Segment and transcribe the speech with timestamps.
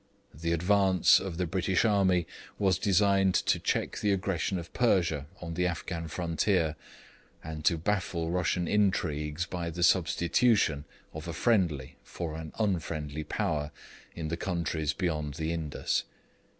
[0.33, 2.25] 'The advance of the British army
[2.57, 6.75] was designed to check the aggression of Persia on the Afghan frontier,
[7.43, 13.69] and to baffle Russian intrigues by the substitution of a friendly for an unfriendly Power
[14.15, 16.03] in the countries beyond the Indus.